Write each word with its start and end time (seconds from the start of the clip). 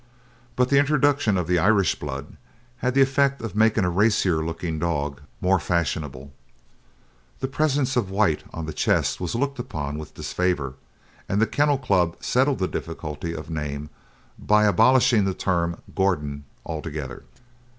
But 0.55 0.69
the 0.69 0.79
introduction 0.79 1.37
of 1.37 1.45
the 1.45 1.59
Irish 1.59 1.93
blood 1.93 2.35
had 2.77 2.95
the 2.95 3.03
effect 3.03 3.39
of 3.39 3.55
making 3.55 3.85
a 3.85 3.89
racier 3.91 4.43
looking 4.43 4.79
dog 4.79 5.21
more 5.39 5.59
fashionable, 5.59 6.33
the 7.39 7.47
presence 7.47 7.95
of 7.95 8.09
white 8.09 8.43
on 8.51 8.65
the 8.65 8.73
chest 8.73 9.21
was 9.21 9.35
looked 9.35 9.59
upon 9.59 9.99
with 9.99 10.15
disfavour, 10.15 10.73
and 11.29 11.39
the 11.39 11.45
Kennel 11.45 11.77
Club 11.77 12.15
settled 12.19 12.57
the 12.57 12.67
difficulty 12.67 13.35
of 13.35 13.51
name 13.51 13.91
by 14.39 14.65
abolishing 14.65 15.23
the 15.25 15.35
term 15.35 15.79
"Gordon" 15.93 16.45
altogether. 16.65 17.21